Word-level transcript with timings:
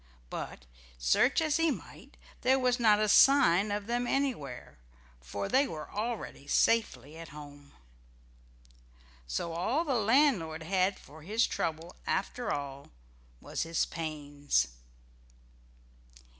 But 0.31 0.65
search 0.97 1.41
as 1.43 1.57
he 1.57 1.69
might 1.69 2.17
there 2.41 2.57
was 2.57 2.79
not 2.79 2.97
a 2.99 3.07
sign 3.07 3.69
of 3.69 3.85
them 3.85 4.07
anywhere, 4.07 4.79
for 5.19 5.47
they 5.47 5.67
were 5.67 5.91
already 5.91 6.47
safely 6.47 7.19
home 7.19 7.67
again. 7.67 7.73
So 9.27 9.53
all 9.53 9.85
the 9.85 9.93
landlord 9.93 10.63
had 10.63 10.97
for 10.97 11.21
his 11.21 11.45
trouble 11.45 11.95
after 12.07 12.51
all, 12.51 12.89
was 13.39 13.61
his 13.61 13.85
pains. 13.85 14.69